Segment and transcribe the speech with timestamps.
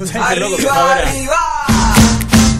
[0.00, 1.36] Arriba, arriba.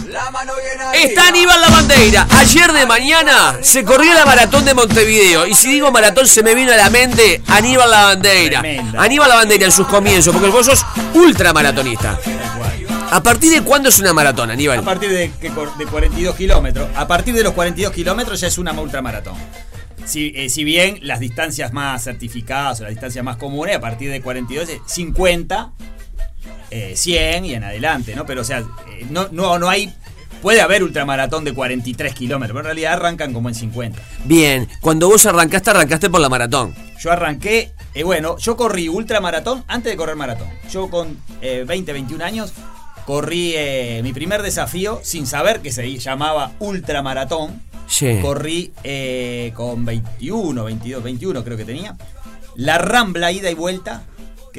[0.09, 0.51] La mano.
[0.93, 2.27] Está Aníbal Lavandeira.
[2.37, 5.47] Ayer de mañana se corrió la maratón de Montevideo.
[5.47, 8.59] Y si digo maratón se me vino a la mente Aníbal Lavandeira.
[8.59, 9.01] Tremenda.
[9.01, 12.19] Aníbal Lavandeira en sus comienzos, porque vos sos ultramaratonista.
[13.09, 14.83] ¿A partir de cuándo es una maratón, A Aníbal?
[14.83, 16.89] partir de, que cor- de 42 kilómetros.
[16.93, 19.35] A partir de los 42 kilómetros ya es una ultramaratón.
[20.03, 24.11] Si, eh, si bien las distancias más certificadas o las distancias más comunes, a partir
[24.11, 25.71] de 42 es 50,
[26.71, 28.25] eh, 100 y en adelante, ¿no?
[28.25, 29.93] Pero o sea, eh, no, no, no hay...
[30.41, 34.01] Puede haber ultramaratón de 43 kilómetros, pero en realidad arrancan como en 50.
[34.23, 36.73] Bien, cuando vos arrancaste, arrancaste por la maratón.
[36.99, 40.49] Yo arranqué, eh, bueno, yo corrí ultramaratón antes de correr maratón.
[40.69, 42.53] Yo con eh, 20, 21 años
[43.05, 47.61] corrí eh, mi primer desafío sin saber que se llamaba ultramaratón.
[47.87, 48.19] Sí.
[48.21, 48.71] Corrí
[49.55, 51.97] con 21, 22, 21 creo que tenía.
[52.55, 54.03] La Rambla ida y vuelta,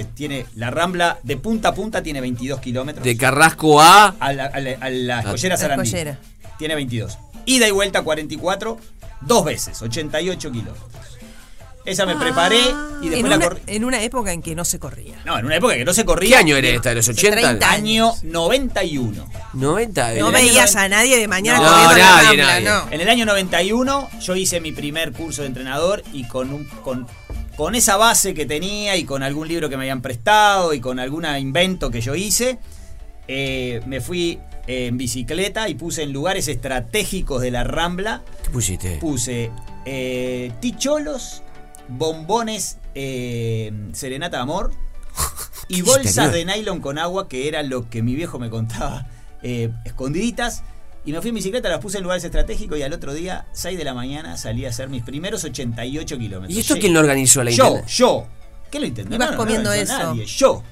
[0.04, 3.04] que tiene, la Rambla de punta a punta tiene 22 kilómetros.
[3.04, 4.14] De Carrasco a.
[4.18, 5.20] A la, a la- a la Ah.
[5.20, 5.86] escollera La Sarandí.
[5.88, 6.18] escollera.
[6.58, 7.18] Tiene 22.
[7.46, 8.78] Ida y vuelta 44,
[9.22, 10.86] dos veces, 88 kilómetros.
[11.86, 12.58] Esa me preparé
[13.00, 13.60] y después en, la una, corrí.
[13.66, 15.16] en una época en que no se corría.
[15.24, 16.28] No, en una época que no se corría.
[16.28, 16.90] ¿Qué año era esta?
[16.90, 17.38] ¿De los 80?
[17.40, 19.26] 30 Año 91.
[19.54, 20.12] 90.
[20.14, 22.64] No veías noven- a nadie de mañana No, corriendo la nadie, Rambla, nadie.
[22.68, 22.92] no.
[22.92, 27.06] En el año 91 yo hice mi primer curso de entrenador y con, un, con,
[27.60, 30.98] con esa base que tenía y con algún libro que me habían prestado y con
[30.98, 32.58] algún invento que yo hice,
[33.28, 38.48] eh, me fui eh, en bicicleta y puse en lugares estratégicos de la Rambla, ¿Qué
[38.48, 38.96] pusiste?
[38.96, 39.50] puse
[39.84, 41.42] eh, ticholos,
[41.86, 44.72] bombones, eh, serenata de amor
[45.68, 49.06] y ¿Qué bolsas de nylon con agua que era lo que mi viejo me contaba
[49.42, 50.62] escondiditas.
[51.04, 53.78] Y me fui en bicicleta, las puse en lugares estratégicos y al otro día, 6
[53.78, 56.54] de la mañana, salí a hacer mis primeros 88 kilómetros.
[56.56, 56.80] ¿Y esto Sí.
[56.80, 57.42] quién lo organizó?
[57.42, 58.26] ¿La Yo, yo.
[58.70, 59.14] ¿Qué lo intenté?
[59.14, 59.92] Ibas No, comiendo no eso.
[59.98, 60.26] nadie.
[60.26, 60.62] Yo.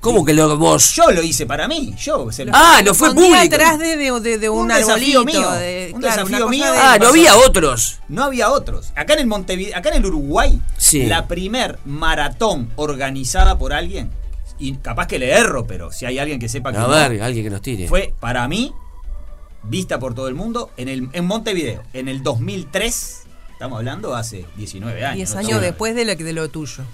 [0.00, 0.94] ¿Cómo que lo vos?
[0.94, 1.94] Yo lo hice para mí.
[1.98, 2.32] Yo.
[2.32, 3.36] se lo- Ah, no fue público.
[3.36, 5.24] atrás de, de- de- de un, Un desafío arbolito.
[5.40, 6.72] mío, de- un claro, desafío mío.
[6.72, 7.98] de- Ah, no había otros.
[8.08, 8.92] No había otros.
[8.96, 11.04] Acá en el Montevideo, acá en el Uruguay, Sí.
[11.06, 14.10] la primer maratón organizada por alguien,
[14.58, 17.22] y capaz que le erro, pero si hay alguien que sepa que A no, ver,
[17.22, 17.86] alguien que nos tire.
[17.86, 18.72] fue para mí,
[19.62, 23.22] vista por todo el mundo, en, el, en Montevideo, en el 2003,
[23.52, 25.16] estamos hablando hace 19 años.
[25.16, 25.38] 10 ¿no?
[25.40, 26.84] años después de lo, de lo tuyo.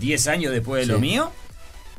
[0.00, 0.92] 10 años después de Sí.
[0.92, 1.30] lo mío,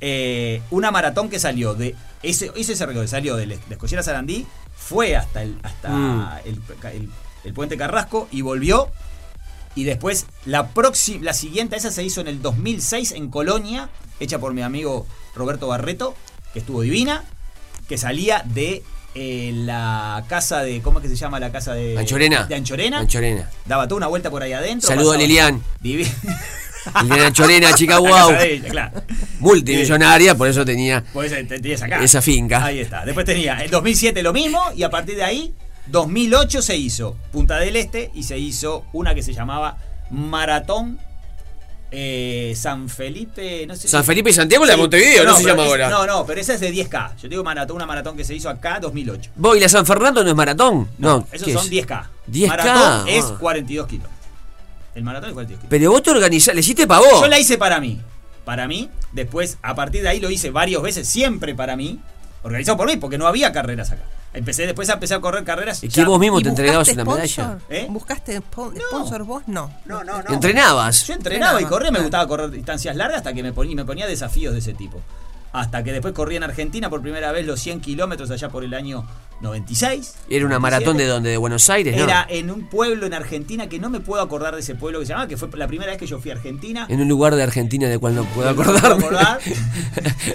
[0.01, 1.95] eh, una maratón que salió de.
[2.23, 4.45] Ese, ese ese recorrido salió de la de Escollera Sarandí,
[4.75, 6.29] fue hasta el, hasta Mm.
[6.45, 6.61] el,
[6.93, 7.09] el-
[7.43, 8.89] el puente Carrasco y volvió.
[9.75, 13.89] Y después, la próxima, la siguiente, esa se hizo en el 2006 en Colonia,
[14.19, 16.15] hecha por mi amigo Roberto Barreto,
[16.53, 17.23] que estuvo divina,
[17.89, 18.83] que salía de
[19.15, 20.81] eh, la casa de.
[20.81, 21.97] ¿Cómo es que se llama la casa de.
[21.97, 22.45] Anchorena.
[22.45, 22.99] De Anchorena.
[22.99, 23.49] Anchorena.
[23.65, 24.87] Daba toda una vuelta por ahí adentro.
[24.87, 25.61] Saludo a Lilian.
[25.81, 26.07] Divi-
[27.03, 28.33] Liliana Chorena, chica guau.
[28.69, 29.01] claro.
[29.39, 30.97] Multimillonaria, por eso tenía.
[31.81, 32.03] Acá.
[32.03, 32.65] Esa finca.
[32.65, 33.05] Ahí está.
[33.05, 35.53] Después tenía en 2007 lo mismo y a partir de ahí,
[35.87, 39.77] 2008 se hizo Punta del Este y se hizo una que se llamaba
[40.09, 40.99] Maratón
[41.95, 43.67] eh, San Felipe.
[43.67, 45.69] No sé San si- Felipe y Santiago, la de Sí, Montevideo, no, se llama es-
[45.69, 45.89] ahora.
[45.89, 47.15] No, no, pero esa es de 10K.
[47.21, 49.29] Yo digo maratón, una maratón que se hizo acá 2008.
[49.35, 50.89] ¿Vos y la San Fernando no es maratón?
[50.97, 51.69] No, esos ¿qué son es?
[51.71, 52.09] 10K.
[52.27, 53.37] 10K, Maratón es ah.
[53.39, 54.19] 42 kilómetros.
[54.95, 55.69] El maratón es 42 kilómetros.
[55.69, 57.21] Pero vos te organizás, le hiciste para vos.
[57.21, 58.01] Yo la hice para mí.
[58.43, 58.89] Para mí.
[59.11, 61.99] Después, a partir de ahí lo hice varias veces, siempre para mí.
[62.41, 64.03] Organizado por mí, porque no había carreras acá.
[64.33, 65.83] Empecé, después empecé a correr carreras.
[65.83, 67.59] Es ya- que vos mismo ¿Y te entregabas una medalla.
[67.69, 67.85] ¿Eh?
[67.89, 69.43] ¿Buscaste spo- sponsor vos?
[69.47, 69.71] No.
[69.85, 70.33] No, no, no.
[70.33, 71.05] Entrenabas.
[71.05, 74.07] Yo entrenaba y corría, me gustaba correr distancias largas hasta que me ponía, me ponía
[74.07, 74.99] desafíos de ese tipo.
[75.51, 78.73] Hasta que después corrí en Argentina por primera vez los 100 kilómetros allá por el
[78.73, 79.05] año
[79.41, 80.15] 96.
[80.27, 81.13] Era una maratón de 97.
[81.13, 82.03] donde, de Buenos Aires, ¿no?
[82.03, 85.05] Era en un pueblo en Argentina que no me puedo acordar de ese pueblo que
[85.05, 86.87] se llamaba, que fue la primera vez que yo fui a Argentina.
[86.89, 88.97] En un lugar de Argentina del cual no puedo acordar.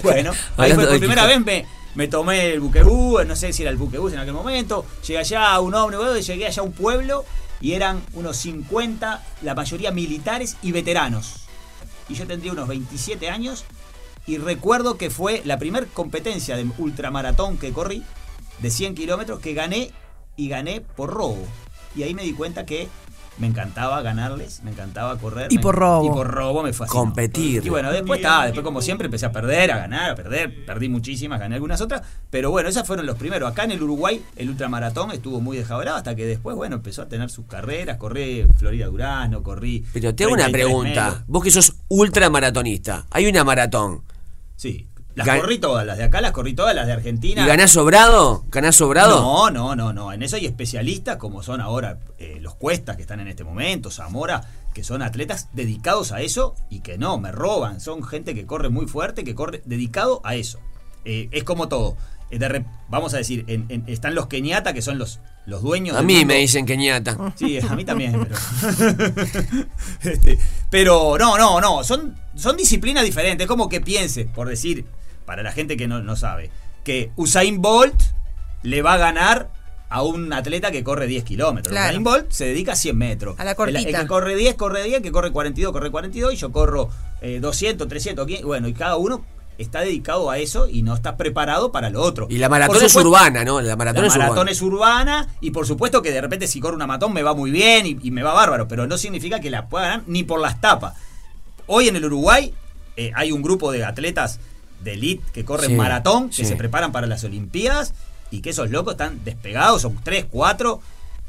[0.03, 3.53] bueno, ahí Hablando fue por de primera vez me, me tomé el buquebús, no sé
[3.53, 4.85] si era el buquebús en aquel momento.
[5.05, 5.73] Llegué allá a un
[6.21, 7.25] llegué allá a un pueblo
[7.61, 11.47] y eran unos 50, la mayoría militares y veteranos.
[12.07, 13.65] Y yo tendría unos 27 años
[14.25, 18.03] y recuerdo que fue la primera competencia de ultramaratón que corrí,
[18.59, 19.91] de 100 kilómetros, que gané
[20.35, 21.45] y gané por robo.
[21.95, 22.87] Y ahí me di cuenta que
[23.39, 25.47] me encantaba ganarles, me encantaba correr.
[25.51, 26.05] Y por robo.
[26.05, 26.99] Y por robo me fascinó.
[26.99, 27.65] Competir.
[27.65, 30.89] Y bueno, después está, después como siempre empecé a perder, a ganar, a perder, perdí
[30.89, 33.49] muchísimas, gané algunas otras, pero bueno, esos fueron los primeros.
[33.49, 36.75] Acá en el Uruguay el ultramaratón estuvo muy dejado de lado hasta que después, bueno,
[36.77, 39.85] empezó a tener sus carreras, corrí Florida Durano, corrí...
[39.93, 41.05] Pero te hago una 33 pregunta.
[41.05, 41.27] metros.
[41.27, 43.05] Vos que sos ultramaratonista.
[43.11, 44.03] Hay una maratón.
[44.55, 44.87] Sí,
[45.19, 47.43] las Gan- corrí todas, las de acá las corrí todas, las de Argentina.
[47.43, 48.43] ¿Y ganás sobrado?
[48.49, 49.21] ¿Ganás sobrado?
[49.21, 50.11] No, no, no, no.
[50.11, 53.91] En eso hay especialistas como son ahora eh, los Cuestas que están en este momento,
[53.91, 54.41] Zamora,
[54.73, 57.79] que son atletas dedicados a eso y que no, me roban.
[57.81, 60.59] Son gente que corre muy fuerte, que corre dedicado a eso.
[61.05, 61.95] eh, es como todo.
[62.31, 65.97] Eh, de vamos a decir, en- en- están los Kenyatta, que son los, los dueños
[65.97, 66.27] A mí mundo.
[66.27, 67.33] me dicen Kenyatta.
[67.35, 68.35] Sí, a mí también, pero.
[70.03, 70.37] Este,
[70.69, 71.83] pero no, no, no.
[71.83, 73.45] Son, son disciplinas diferentes.
[73.45, 74.85] Es como que piense, por decir,
[75.29, 76.49] para la gente que no, no sabe,
[76.83, 77.93] que Usain Bolt
[78.63, 79.51] le va a ganar
[79.87, 81.71] a un atleta que corre 10 kilómetros.
[81.71, 81.89] Claro.
[81.89, 83.39] Usain Bolt se dedica a 100 metros.
[83.39, 83.79] A la El, cortita.
[83.81, 86.89] el que corre 10, corre 10, que corre 42, corre 42, y yo corro
[87.21, 88.47] eh, 200, 300, 500.
[88.47, 89.23] Bueno, y cada uno
[89.59, 92.25] está dedicado a eso y no está preparado para lo otro.
[92.27, 93.61] Y la maratón es urbana, ¿no?
[93.61, 94.51] La maratón la es maratón urbana.
[94.51, 97.51] es urbana y por supuesto que de repente si corro una maratón me va muy
[97.51, 100.39] bien y, y me va bárbaro, pero no significa que la pueda ganar ni por
[100.41, 100.95] las tapas.
[101.67, 102.51] Hoy en el Uruguay
[102.97, 104.39] eh, hay un grupo de atletas
[104.83, 106.45] de elite que corren Sí, maratón, que sí.
[106.45, 107.93] se preparan para las Olimpiadas
[108.31, 110.81] y que esos locos están despegados, son tres, cuatro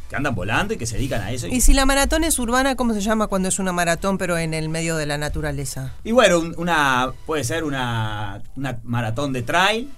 [0.09, 1.47] que andan volando y que se dedican a eso.
[1.47, 4.55] Y si la maratón es urbana, ¿cómo se llama cuando es una maratón pero en
[4.55, 5.93] el medio de la naturaleza?
[6.05, 9.89] Y bueno, un- una puede ser una, una maratón de trail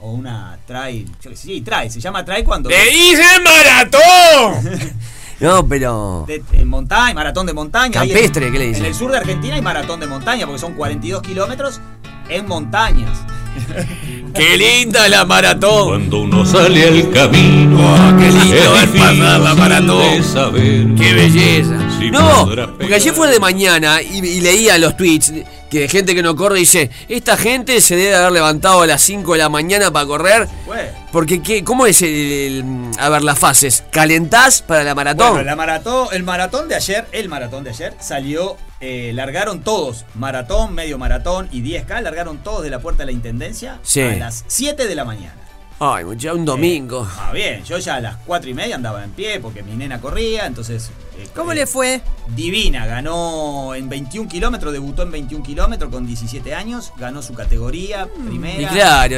[0.00, 4.92] o una trail, yo qué sé, sí, trail, se llama trail cuando ¡Le dicen maratón!
[5.40, 6.24] no, pero.
[6.26, 7.92] de, en montaña, maratón de montaña.
[7.92, 8.82] Campestre, en, ¿qué le dicen?
[8.84, 11.80] En el sur de Argentina hay maratón de montaña porque son 42 kilómetros
[12.28, 13.18] en montañas.
[14.34, 15.88] ¡Qué linda la maratón!
[15.88, 20.22] Cuando uno sale al camino, Oh, qué lindo es pasar la maratón.
[20.24, 20.86] saber.
[20.96, 21.76] ¡Qué belleza!
[21.98, 22.48] Si No,
[22.78, 25.32] porque ayer fue de mañana y, y leía los tweets
[25.70, 29.02] que de gente que no corre dice, esta gente se debe haber levantado a las
[29.02, 30.48] 5 de la mañana para correr.
[30.66, 32.64] Bueno, Porque, ¿qué, ¿cómo es el, el-
[32.98, 33.82] A ver, las fases.
[33.90, 35.30] ¿Calentás para la maratón?
[35.30, 40.04] bueno, la maratón, el maratón de ayer, el maratón de ayer salió, eh, largaron todos,
[40.14, 44.02] maratón, medio maratón y 10K, largaron todos de la puerta de la Intendencia Sí.
[44.02, 45.34] a las 7 de la mañana.
[45.80, 47.06] Ay, ya un domingo.
[47.18, 50.00] Ah, bien, yo ya a las 4 y media andaba en pie porque mi nena
[50.00, 50.90] corría, entonces...
[51.16, 52.00] eh, ¿Cómo eh, le fue?
[52.34, 58.08] Divina, ganó en 21 kilómetros, debutó en 21 kilómetros con 17 años, ganó su categoría
[58.26, 58.60] primera.
[58.60, 59.16] Y claro,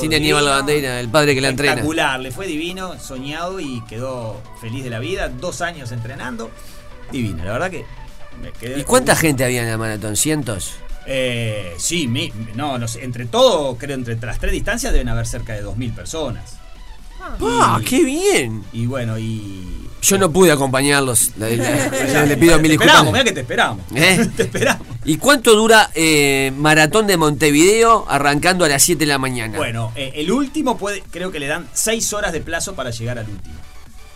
[0.00, 1.72] tiene Aníbal divino, Bandera, el padre que la entrena.
[1.74, 6.50] Espectacular, le fue divino, soñado y quedó feliz de la vida, dos años entrenando.
[7.12, 7.84] Divina, la verdad que
[8.42, 8.80] me quedé.
[8.80, 10.16] ¿Y cuánta gente había en la maratón?
[10.16, 10.74] ¿Cientos?
[11.12, 15.26] Eh, sí, mi- no, no sé, entre todo, creo entre las tres distancias deben haber
[15.26, 16.54] cerca de 2.000 personas.
[17.20, 18.64] ¡Ah, qué bien!
[18.72, 19.88] Y bueno, y...
[20.02, 21.32] Yo no pude acompañarlos.
[21.36, 23.12] Le, le- pido te mil esperamos, disculpas.
[23.12, 23.84] mira que te esperamos.
[23.94, 24.28] ¿Eh?
[24.36, 24.86] te esperamos.
[25.04, 29.58] ¿Y cuánto dura eh, Maratón de Montevideo arrancando a las 7 de la mañana?
[29.58, 33.18] Bueno, eh, el último puede, creo que le dan 6 horas de plazo para llegar
[33.18, 33.56] al último.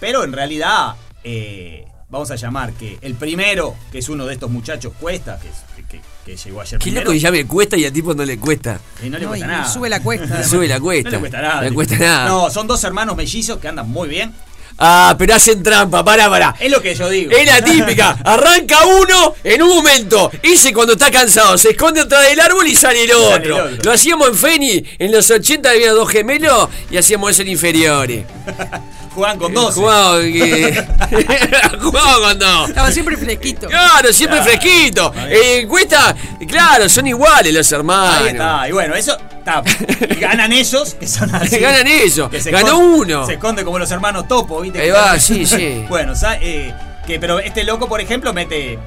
[0.01, 0.95] Pero en realidad,
[1.25, 5.49] eh, vamos a llamar que el primero, que es uno de estos muchachos, cuesta, que,
[5.49, 7.03] es- que- que llegó ayer Qué primero.
[7.03, 8.81] loco que ya me cuesta y al tipo no le cuesta.
[9.03, 9.69] y no le No, cuesta y nada.
[9.73, 10.25] sube la cuesta.
[10.31, 10.49] además.
[10.49, 11.11] Sube la cuesta.
[11.11, 11.55] No le cuesta nada.
[11.57, 12.29] No le cuesta nada.
[12.29, 14.33] No, son dos hermanos mellizos que andan muy bien.
[14.77, 16.57] Ah, pero hacen trampa, pará, pará.
[16.59, 17.31] Es lo que yo digo.
[17.31, 18.11] Es la típica.
[18.25, 20.33] Arranca uno en un momento.
[20.43, 23.65] Ese cuando está cansado se esconde atrás del árbol y sale el Sale el otro.
[23.67, 23.85] otro.
[23.85, 24.85] Lo hacíamos en Feni.
[24.99, 28.25] En los 80 había dos gemelos y hacíamos eso en inferiores.
[29.15, 29.75] Juegan con dos.
[29.75, 30.85] Jugaba que-
[31.81, 32.69] Jugaba con dos.
[32.69, 33.69] Estaba siempre fresquito.
[33.69, 34.51] Claro, siempre Claro.
[34.61, 35.13] fresquito.
[35.29, 36.15] Eh, cuesta,
[36.49, 38.17] claro, son iguales los hermanos.
[38.23, 38.69] Ahí está.
[38.69, 39.63] Y bueno, eso está.
[40.11, 41.59] Y ganan ellos, que son así.
[41.59, 42.29] Ganan ellos.
[42.31, 43.27] que se Ganó esconde- uno.
[43.27, 44.81] Se esconde como los hermanos Topo, ¿viste?
[44.81, 45.85] Ahí va, sí, sí.
[45.89, 46.75] bueno, sa- eh,
[47.07, 48.79] que, pero este loco, por ejemplo, mete,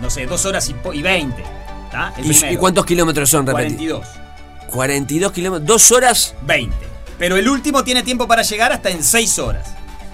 [0.00, 1.42] no sé, dos horas y, po- y 20.
[1.90, 2.12] ¿tá?
[2.18, 3.74] El ¿Y, cuántos kilómetros son, repetí?
[3.88, 4.06] 42.
[4.68, 5.66] 42 kilómetros.
[5.66, 6.34] Dos horas.
[6.42, 6.76] 20.
[7.20, 9.68] Pero el último tiene tiempo para llegar hasta en 6 horas.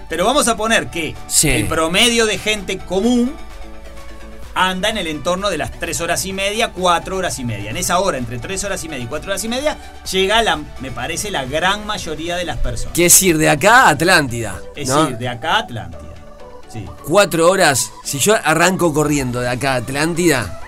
[0.09, 1.49] Pero vamos a poner que Sí.
[1.49, 3.33] el promedio de gente común
[4.53, 7.69] anda en el entorno de las 3 horas y media, 4 horas y media.
[7.69, 9.77] En esa hora, entre 3 horas y media y 4 horas y media,
[10.11, 12.93] llega la, me parece, la gran mayoría de las personas.
[12.93, 14.59] Quiere decir, de acá a Atlántida.
[14.75, 15.01] Es ¿no?
[15.03, 16.01] decir, de acá a Atlántida.
[16.73, 16.85] Sí.
[17.07, 17.89] Cuatro horas.
[18.03, 20.61] Si yo arranco corriendo de acá a Atlántida,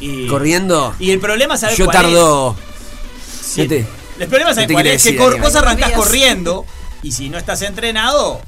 [0.00, 2.02] Y, corriendo, Y el problema, ¿sabes yo cuál es?
[2.02, 2.56] tardo.
[3.42, 3.62] Sí.
[3.62, 3.86] ¿Qué te-
[4.18, 5.02] El problema, qué ¿sabes te cuál es?
[5.02, 6.66] Que cor- vos arrancás corriendo
[7.02, 8.40] y si no estás entrenado,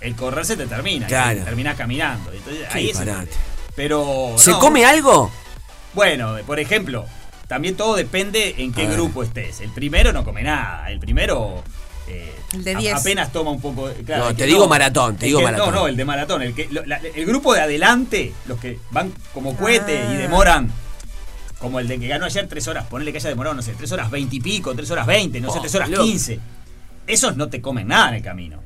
[0.00, 1.06] el correr se te termina.
[1.06, 1.44] y Claro.
[1.44, 2.32] terminás caminando.
[2.32, 2.98] Entonces, Qué ahí es.
[3.76, 4.34] Pero.
[4.36, 4.58] ¿Se no.
[4.58, 5.30] come algo?
[5.94, 7.06] Bueno, por ejemplo,
[7.48, 9.60] también todo depende en qué grupo estés.
[9.60, 10.90] El primero no come nada.
[10.90, 11.62] El primero.
[12.08, 12.94] eh, El de a- 10.
[13.00, 13.88] Apenas toma un poco.
[14.04, 15.72] claro, No, te digo maratón, te el digo que- maratón.
[15.74, 16.42] No, no, el de maratón.
[16.42, 20.18] El, que, lo- la- el grupo de adelante, los que van como cohete y Ah.
[20.18, 20.72] demoran.
[21.62, 23.90] Como el de que ganó ayer tres horas, ponele que haya demorado, no sé, tres
[23.92, 26.40] horas veinte y pico, tres horas veinte, no sé, Oh, tres horas quince.
[27.06, 28.58] Esos no te comen nada en el camino.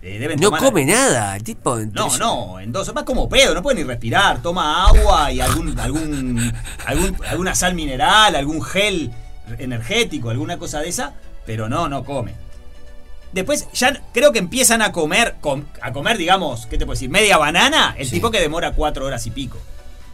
[0.00, 1.36] Eh, deben No tomar- come nada.
[1.36, 4.86] el Tipo, no, entre- no, en dos, más como pedo, no puede ni respirar, toma
[4.86, 6.52] agua y algún, algún,
[6.86, 9.10] algún, alguna sal mineral, algún gel
[9.58, 11.12] energético, alguna cosa de esa,
[11.46, 12.32] pero no, no come.
[13.32, 17.10] Después ya creo que empiezan a comer, com- a comer, digamos, ¿qué te puedo decir?
[17.10, 18.12] Media banana, el Sí.
[18.12, 19.58] tipo que demora cuatro horas y pico.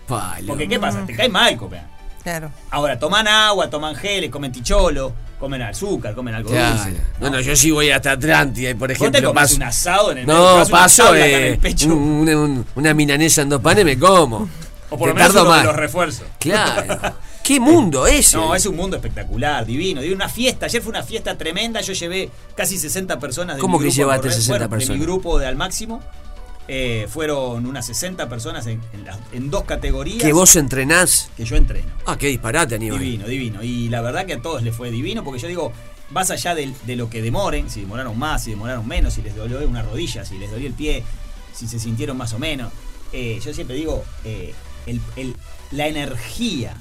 [0.09, 0.49] Pa, loco.
[0.49, 1.05] Porque ¿qué pasa?
[1.07, 1.94] Te cae mal comer.
[2.25, 2.50] Claro.
[2.71, 6.75] Ahora, toman agua, toman geles, comen ticholo, comen azúcar, comen algo Claro.
[6.76, 6.97] dulce.
[7.21, 9.57] Bueno, yo sí voy hasta Atlántida y por Vos te ejemplo comes paso.
[9.57, 11.87] un asado en el No, te una paso en eh, el pecho.
[11.88, 14.49] un- una, un- una milanesa en dos panes me como.
[14.90, 16.26] o por lo Te menos tardo uno de los refuerzos.
[16.38, 17.14] Claro.
[17.43, 18.37] ¿Qué mundo ese?
[18.38, 20.00] No, es un mundo espectacular, divino.
[20.00, 20.16] divino.
[20.16, 21.81] Una fiesta, ayer fue una fiesta tremenda.
[21.83, 24.33] Yo llevé casi 60 personas de ¿Cómo mi que grupo llevaste correr.
[24.35, 24.99] 60 Bueno, De personas?
[24.99, 26.00] mi grupo de al máximo.
[26.66, 30.23] Eh, fueron unas 60 personas en, en las- en dos categorías.
[30.23, 31.30] que vos entrenás.
[31.37, 31.88] que yo entreno.
[32.06, 32.99] Ah, qué disparate, Aníbal.
[33.00, 33.62] Divino, divino.
[33.62, 35.73] Y la verdad que a todos les fue divino, porque yo digo,
[36.11, 39.59] más allá de, lo que demoren, si demoraron más, si demoraron menos, si les dolió
[39.68, 41.02] una rodilla, si les dolió el pie,
[41.52, 42.73] si se sintieron más o menos.
[43.12, 44.52] eh, yo siempre digo, eh,
[44.87, 45.37] el- el-
[45.71, 46.75] la energía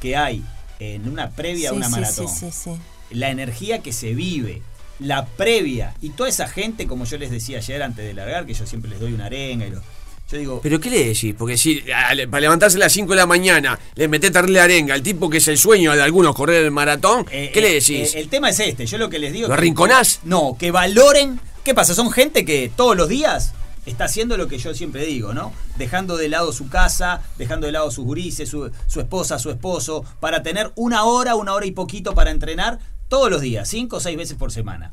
[0.00, 0.42] que hay
[0.80, 2.80] en una previa a una sí, maratón, sí, sí, sí.
[3.10, 4.62] la energía que se vive,
[5.00, 8.54] la previa, y toda esa gente, como yo les decía ayer antes de largar, que
[8.54, 9.82] yo siempre les doy una arenga y lo-
[10.30, 11.34] yo digo, ¿Pero qué le decís?
[11.38, 11.82] Porque si
[12.30, 15.38] para levantarse a las 5 de la mañana le metés darle arenga al tipo que
[15.38, 18.14] es el sueño de algunos correr el maratón, Eh, ¿qué le eh, decís?
[18.14, 19.48] eh, el tema es este, yo lo que les digo...
[19.48, 20.20] ¿Lo arrinconás?
[20.24, 21.40] No, que valoren...
[21.64, 21.94] ¿Qué pasa?
[21.94, 23.52] Son gente que todos los días
[23.86, 25.50] está haciendo lo que yo siempre digo, ¿no?
[25.78, 30.04] Dejando de lado su casa, dejando de lado sus gurises, su, su esposa, su esposo,
[30.20, 32.78] para tener una hora, una hora y poquito para entrenar
[33.08, 34.92] todos los días, cinco o seis veces por semana.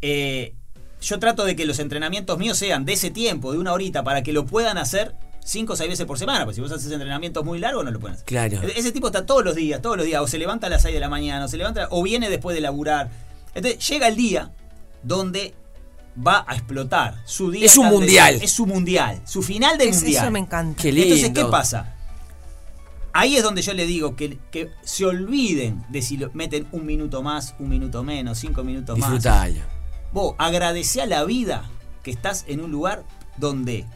[0.00, 0.54] Eh,
[1.00, 4.22] yo trato de que los entrenamientos míos sean de ese tiempo, de una horita, para
[4.22, 6.44] que lo puedan hacer cinco o seis veces por semana.
[6.44, 8.26] Porque si vos haces entrenamientos muy largos, no lo pueden hacer.
[8.26, 8.60] Claro.
[8.62, 10.22] E- Ese tipo está todos los días, todos los días.
[10.22, 12.54] O se levanta a las 6 de la mañana, o se levanta, o viene después
[12.54, 13.10] de laburar.
[13.54, 14.52] Entonces llega el día
[15.02, 15.54] donde
[16.24, 17.66] va a explotar su día.
[17.66, 18.38] Es un mundial.
[18.40, 20.22] Es su mundial, su final del Es- mundial.
[20.24, 20.80] eso me encanta.
[20.80, 21.14] Qué lindo.
[21.14, 21.91] Entonces, ¿qué pasa?
[23.14, 26.86] Ahí es donde yo le digo que, que se olviden de si lo meten un
[26.86, 29.10] minuto más, un minuto menos, cinco minutos más.
[29.12, 29.60] Disfrutalo.
[30.12, 31.70] Vos agradece a la vida
[32.02, 33.04] que estás en un lugar
[33.36, 33.86] donde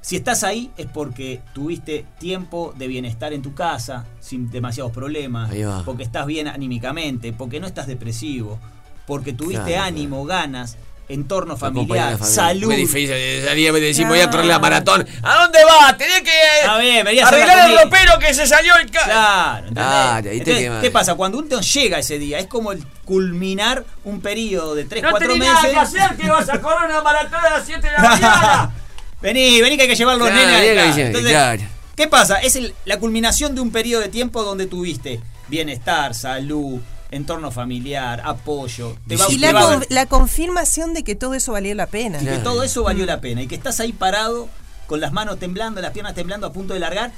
[0.00, 5.50] si estás ahí es porque tuviste tiempo de bienestar en tu casa, sin demasiados problemas,
[5.84, 8.58] porque estás bien anímicamente, porque no estás depresivo,
[9.06, 10.76] porque tuviste Claro, ánimo, ganas,
[11.08, 12.66] entorno familiar, salud.
[12.66, 15.06] Muy difícil de salir y decir, voy a correr la maratón.
[15.22, 15.96] ¿A dónde vas?
[15.96, 16.30] Tenés que
[16.66, 16.74] a
[17.28, 19.04] arreglar el ropero que se salió el ca...
[19.04, 20.22] Claro, ¿entendés?
[20.22, 20.82] Te Entonces, quemas.
[20.82, 21.14] ¿Qué pasa?
[21.14, 25.28] Cuando uno llega ese día, es como el culminar un periodo de 3, No 4
[25.28, 25.54] tenés meses.
[25.62, 28.70] nada que hacer, que vas a correr una maratón a las 7 de la mañana.
[29.22, 31.62] vení, vení que hay que llevar los Claro, nenes Entonces, claro.
[31.96, 32.36] ¿Qué pasa?
[32.36, 38.20] Es el- la culminación de un periodo de tiempo donde tuviste bienestar, salud, entorno familiar,
[38.24, 38.96] apoyo.
[39.06, 41.86] Te va, Y te la, va con- la confirmación de que todo eso valió la
[41.86, 42.18] pena.
[42.18, 42.42] y que Claro.
[42.42, 43.42] todo eso valió la pena.
[43.42, 44.48] Y que estás ahí parado,
[44.86, 47.12] con las manos temblando, las piernas temblando, a punto de largar.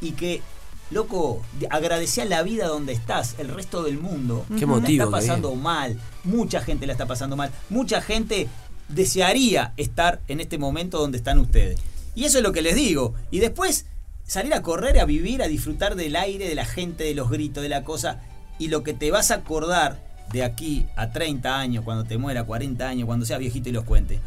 [0.00, 0.42] Y que,
[0.90, 4.44] loco, de- agradecé a la vida donde estás, el resto del mundo.
[4.54, 5.98] Qué la motivo está que pasando mal.
[6.24, 7.50] Mucha gente la está pasando mal.
[7.70, 8.48] Mucha gente
[8.88, 11.78] desearía estar en este momento donde están ustedes.
[12.14, 13.14] Y eso es lo que les digo.
[13.30, 13.86] Y después
[14.26, 17.62] salir a correr, a vivir, a disfrutar del aire, de la gente, de los gritos,
[17.62, 18.20] de la cosa.
[18.58, 19.98] Y lo que te vas a acordar
[20.32, 23.84] de aquí a 30 años, cuando te muera, 40 años, cuando seas viejito y los
[23.84, 24.20] cuente.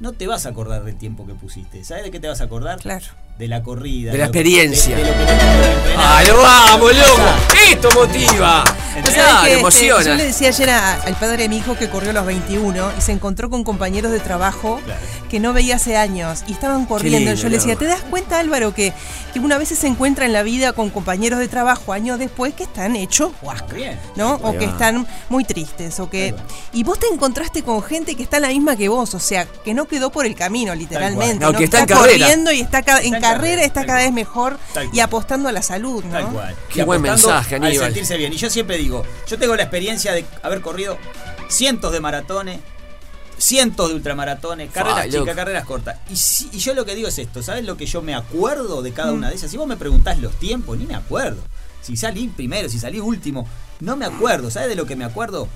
[0.00, 1.84] No te vas a acordar del tiempo que pusiste.
[1.84, 2.80] ¿Sabes de qué te vas a acordar?
[2.80, 3.06] Claro.
[3.38, 4.12] De la corrida.
[4.12, 4.96] De la que- experiencia.
[4.96, 5.94] De, lo que.
[5.96, 7.22] ¡Ah, lo vamos, loco!
[7.70, 8.64] ¡Esto motiva!
[8.92, 9.46] Claro, ¿Sabes qué?
[9.48, 10.02] Este, emociona.
[10.04, 12.92] yo le decía ayer a- al padre de mi hijo que corrió a los 21
[12.96, 15.00] y se encontró con compañeros de trabajo Claro.
[15.30, 17.18] que no veía hace años y estaban corriendo.
[17.18, 17.74] lindo, yo le decía.
[17.76, 18.92] ¿te das cuenta Álvaro que,
[19.32, 22.64] que una vez se encuentra en la vida con compañeros de trabajo años después que
[22.64, 23.74] están hechos guasca?
[24.14, 24.34] ¿no?
[24.42, 26.34] O que están muy tristes, o que...
[26.74, 29.72] Y vos te encontraste con gente que está la misma que vos, o sea, que
[29.72, 31.42] no quedó por el camino, literalmente.
[31.44, 34.58] No, que está corriendo y está, en carrera, carrera, está cada vez mejor
[34.92, 36.12] y apostando a la salud, ¿no?
[36.12, 36.56] Tal cual.
[36.68, 37.86] Qué Y buen mensaje, Al Aníbal.
[37.86, 38.32] sentirse bien.
[38.32, 40.98] Y yo siempre digo, yo tengo la experiencia de haber corrido
[41.48, 42.60] cientos de maratones,
[43.38, 45.96] cientos de ultramaratones, carreras chicas, carreras cortas.
[46.10, 48.82] Y, si- y yo lo que digo es esto, ¿sabes lo que yo me acuerdo
[48.82, 48.94] de Mm.
[48.94, 49.50] cada una de esas?
[49.50, 51.42] Si vos me preguntás los tiempos, ni me acuerdo.
[51.80, 53.46] Si salí primero, si salí último,
[53.80, 54.50] no me acuerdo.
[54.50, 55.48] ¿Sabes de lo que me acuerdo?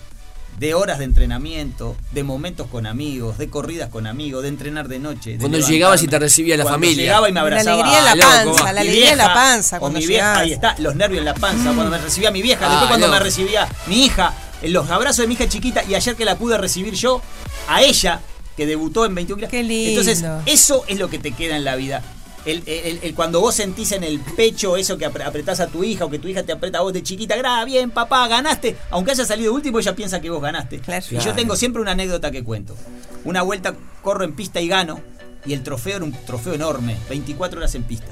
[0.58, 4.98] De horas de entrenamiento, de momentos con amigos, de corridas con amigos, de entrenar de
[4.98, 5.32] noche.
[5.32, 7.02] de Cuando llegabas y te recibía la Cuando familia.
[7.04, 7.74] Llegaba y me La abrazaba.
[7.82, 10.52] alegría en la loco, panza, la alegría en la panza o cuando mi vieja, ahí
[10.52, 13.18] está, los nervios en la panza, cuando me recibía mi vieja, Ah, después cuando me
[13.20, 14.32] recibía mi hija,
[14.62, 17.20] en los abrazos de mi hija chiquita y ayer que la pude recibir yo,
[17.68, 18.20] a ella,
[18.56, 19.50] que debutó en 21 kilos.
[19.50, 20.00] Qué lindo.
[20.00, 22.02] Entonces, eso es lo que te queda en la vida.
[22.46, 25.82] El, el- el- cuando vos sentís en el pecho eso que apre- apretás a tu
[25.84, 28.76] hija o que tu hija te aprieta a vos de chiquita, gra, bien, papá, ganaste.
[28.90, 30.78] Aunque haya salido último, ella piensa que vos ganaste.
[30.78, 31.04] Claro.
[31.10, 32.76] Y yo tengo siempre una anécdota que cuento.
[33.24, 35.00] Una vuelta corro en pista y gano.
[35.44, 38.06] Y el trofeo era un trofeo enorme, 24 horas en pista.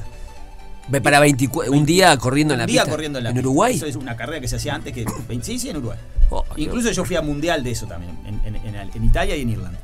[0.88, 2.90] Ve Para 24, un día corriendo en la Un día pista.
[2.92, 3.48] corriendo en la ¿En pista.
[3.48, 3.74] Uruguay?
[3.76, 5.04] Eso es una carrera que se hacía antes que.
[5.42, 5.98] Sí, sí, en Uruguay.
[6.30, 9.42] Oh, Incluso yo fui a mundial de eso también, en, en- en- en Italia y
[9.42, 9.78] en Irlanda.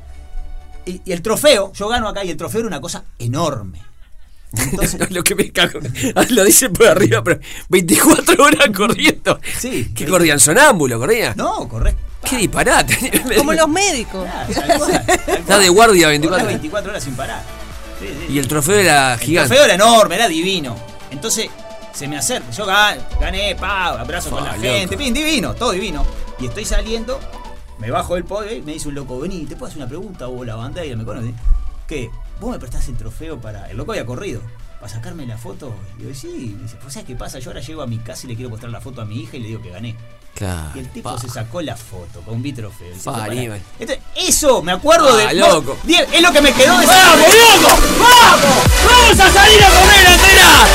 [0.85, 3.81] Y, y el trofeo, yo gano acá y el trofeo era una cosa enorme.
[4.57, 5.79] Entonces- lo que me cago.
[6.15, 7.39] Ah, Lo dice por arriba, pero
[7.69, 9.39] 24 horas corriendo.
[9.59, 9.91] Sí.
[9.95, 10.39] ¿Qué corrían?
[10.39, 11.33] ¿Sonámbulo corría?
[11.35, 12.01] No, correcto.
[12.29, 13.23] Qué disparate.
[13.37, 14.27] Como los médicos.
[15.27, 16.47] Está de guardia 24.
[16.47, 17.41] 24 horas sin parar.
[17.99, 18.33] Sí, sí.
[18.33, 19.49] Y el trofeo era El gigante.
[19.49, 20.75] trofeo era enorme, era divino.
[21.09, 21.49] Entonces,
[21.93, 22.51] se me acerca.
[22.51, 24.85] Yo ga- gané, pa, abrazo con la gente.
[24.85, 24.97] loco.
[24.97, 26.05] Bien, divino, todo divino.
[26.39, 27.19] Y estoy saliendo,
[27.79, 30.27] me bajo del podio y me dice un loco, vení, ¿te puedo hacer una pregunta?
[30.27, 31.33] O la bandera, me conoce.
[31.87, 32.09] ¿Qué?
[32.41, 33.69] ¿Vos me prestás el trofeo para.
[33.69, 34.41] El loco había corrido.
[34.79, 35.75] ¿Para sacarme la foto?
[35.99, 36.55] Y yo, sí.
[36.57, 37.37] Me dice, pues ¿sabes qué pasa?
[37.37, 39.37] Yo ahora llego a mi casa y le quiero mostrar la foto a mi hija
[39.37, 39.95] y le digo que gané.
[40.33, 40.71] Claro.
[40.73, 41.21] Y el tipo pa.
[41.21, 42.87] se sacó la foto con mi trofeo.
[42.89, 43.61] Y Pa, fue para- Aníbal.
[43.79, 45.33] Entonces, eso, me acuerdo Ah, de.
[45.35, 45.77] loco.
[45.83, 47.77] no, es lo que me quedó de ¡Vamos, loco!
[47.99, 48.55] ¡Vamos!
[48.89, 50.67] ¡Vamos a salir a comer, Andrea!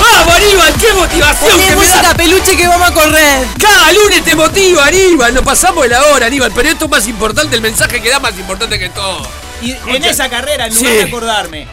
[0.00, 0.74] ¡Vamos, Aníbal!
[0.80, 2.14] ¡Qué motivación Poné que me música da!
[2.14, 3.46] peluche que vamos a correr.
[3.60, 5.32] Cada lunes te motiva, Aníbal.
[5.34, 6.50] Nos pasamos de la hora, Aníbal.
[6.52, 9.22] Pero esto es más importante, el mensaje que da más importante que todo.
[9.62, 10.96] Y en esa carrera, en lugar Sí.
[10.98, 11.66] de acordarme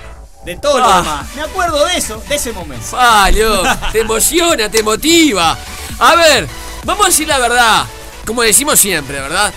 [0.45, 0.97] de todo lo Ah.
[1.01, 2.97] demás, me acuerdo de eso, de ese momento.
[3.35, 5.57] Loco, te emociona, te motiva.
[5.99, 6.47] A ver,
[6.83, 7.85] vamos a decir la verdad.
[8.25, 9.51] Como decimos siempre, ¿verdad?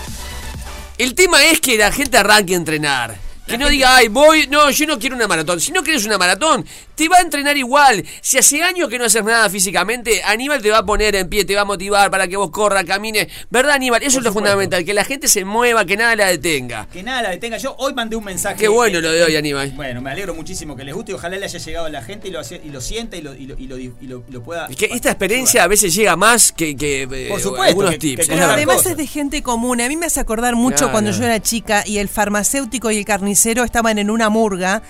[0.98, 3.16] El tema es que la gente arranque a entrenar.
[3.46, 5.60] Que no diga, ay, voy, no, yo no quiero una maratón.
[5.60, 8.04] Si no quieres una maratón, te va a entrenar igual.
[8.20, 11.44] Si hace años que no haces nada físicamente, Aníbal te va a poner en pie,
[11.44, 13.28] te va a motivar para que vos corras, camines.
[13.50, 14.02] ¿Verdad, Aníbal?
[14.02, 14.40] Eso Por es lo supuesto.
[14.50, 16.86] fundamental, que la gente se mueva, que nada la detenga.
[16.92, 17.56] Que nada la detenga.
[17.58, 18.56] Yo hoy mandé un mensaje.
[18.56, 19.70] Qué bueno eh, lo de hoy, Aníbal.
[19.72, 22.28] Bueno, me alegro muchísimo que les guste y ojalá le haya llegado a la gente
[22.28, 24.32] y lo, hace- y lo sienta y lo, y lo, y lo, y lo- y
[24.32, 24.66] lo pueda.
[24.66, 27.98] Es que esta experiencia a veces llega más que, que, eh, Por supuesto, algunos que-
[27.98, 28.16] tips.
[28.16, 28.92] que es Pero además cosas.
[28.92, 29.80] es de gente común.
[29.80, 30.92] A mí me hace acordar mucho Claro.
[30.92, 34.82] cuando yo era chica y el farmacéutico y el carnicero estaban en una murga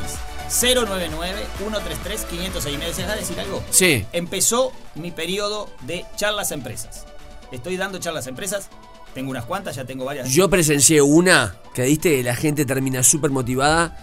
[0.50, 2.78] 099-133-506.
[2.78, 3.64] ¿Me deseas decir algo?
[3.70, 4.06] Sí.
[4.14, 7.06] Empezó mi periodo de charlas a empresas.
[7.52, 8.70] Estoy dando charlas a empresas.
[9.14, 10.30] Tengo unas cuantas, ya tengo varias.
[10.30, 13.98] Yo presencié una que diste, la gente termina súper motivada,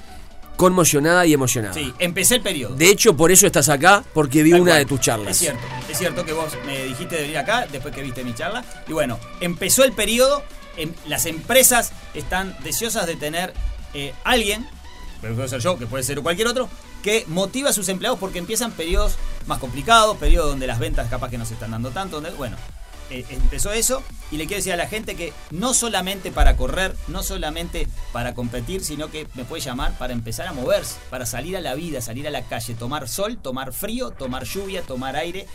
[0.57, 1.75] conmocionada y emocionada.
[1.75, 2.75] Sí, empecé el periodo.
[2.75, 4.79] De hecho, por eso estás acá, porque vi Tal una cual.
[4.81, 5.31] de tus charlas.
[5.31, 8.35] Es cierto, es cierto que vos me dijiste de venir acá después que viste mi
[8.35, 8.65] charla.
[8.89, 10.43] Y bueno, empezó el periodo.
[10.77, 13.53] Em- las empresas están deseosas de tener
[13.95, 14.69] eh, alguien,
[15.21, 16.69] pero puede ser yo, que puede ser cualquier otro,
[17.03, 21.31] que motiva a sus empleados porque empiezan periodos más complicados, periodos donde las ventas capaz
[21.31, 22.21] que no se están dando tanto.
[22.21, 22.57] Donde, bueno,
[23.11, 26.97] eh, empezó eso y le quiero decir a la gente que no solamente para correr,
[27.07, 31.57] no solamente para competir, sino que me puede llamar para empezar a moverse, para salir
[31.57, 35.47] a la vida, salir a la calle, tomar sol, tomar frío, tomar lluvia, tomar aire.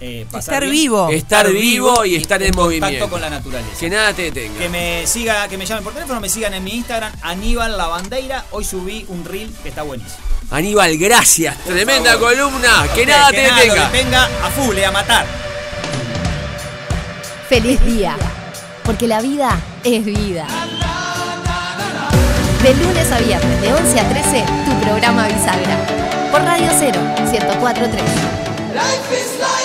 [0.00, 1.08] Eh, pasar Estar bien, vivo.
[1.10, 3.10] Estar vivo y estar en contacto movimiento.
[3.10, 3.78] con la naturaleza.
[3.80, 4.58] Que nada te detenga.
[4.58, 8.44] Que me siga, que me llamen por teléfono, me sigan en mi Instagram, Aníbal Lavandeira.
[8.52, 10.18] Hoy subí un reel que está buenísimo.
[10.50, 11.56] Aníbal, gracias.
[11.64, 12.34] Tremenda favor.
[12.36, 12.86] columna.
[12.94, 13.88] Que nada te nada detenga.
[13.90, 15.26] detenga a full, a matar.
[17.48, 18.16] Feliz día,
[18.84, 20.46] porque la vida es vida.
[22.62, 25.76] De lunes a viernes, de 11 a 13, tu programa Bisagra.
[26.30, 27.92] Por Radio 0, 104.3.
[28.74, 29.57] Life is life.